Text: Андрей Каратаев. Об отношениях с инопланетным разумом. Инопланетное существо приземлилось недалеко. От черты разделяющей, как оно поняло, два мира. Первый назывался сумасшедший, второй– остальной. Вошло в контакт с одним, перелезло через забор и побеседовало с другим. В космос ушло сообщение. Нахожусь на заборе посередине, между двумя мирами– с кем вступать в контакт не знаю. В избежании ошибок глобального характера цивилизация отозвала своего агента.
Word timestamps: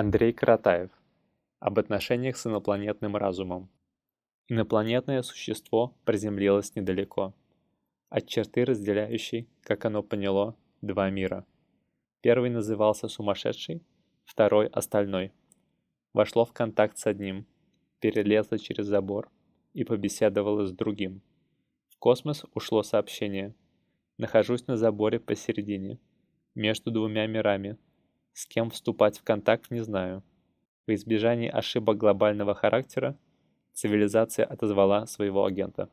Андрей 0.00 0.32
Каратаев. 0.32 0.90
Об 1.58 1.80
отношениях 1.80 2.36
с 2.36 2.46
инопланетным 2.46 3.16
разумом. 3.16 3.68
Инопланетное 4.46 5.22
существо 5.22 5.92
приземлилось 6.04 6.76
недалеко. 6.76 7.34
От 8.08 8.28
черты 8.28 8.64
разделяющей, 8.64 9.48
как 9.60 9.84
оно 9.86 10.04
поняло, 10.04 10.54
два 10.82 11.10
мира. 11.10 11.44
Первый 12.20 12.48
назывался 12.48 13.08
сумасшедший, 13.08 13.82
второй– 14.24 14.68
остальной. 14.72 15.32
Вошло 16.12 16.44
в 16.44 16.52
контакт 16.52 16.96
с 16.96 17.08
одним, 17.08 17.44
перелезло 17.98 18.56
через 18.56 18.86
забор 18.86 19.28
и 19.74 19.82
побеседовало 19.82 20.64
с 20.64 20.72
другим. 20.72 21.22
В 21.88 21.98
космос 21.98 22.44
ушло 22.54 22.84
сообщение. 22.84 23.52
Нахожусь 24.16 24.68
на 24.68 24.76
заборе 24.76 25.18
посередине, 25.18 25.98
между 26.54 26.92
двумя 26.92 27.26
мирами– 27.26 27.76
с 28.38 28.46
кем 28.46 28.70
вступать 28.70 29.18
в 29.18 29.24
контакт 29.24 29.68
не 29.72 29.80
знаю. 29.80 30.22
В 30.86 30.94
избежании 30.94 31.48
ошибок 31.48 31.96
глобального 31.96 32.54
характера 32.54 33.18
цивилизация 33.72 34.46
отозвала 34.46 35.06
своего 35.08 35.44
агента. 35.44 35.90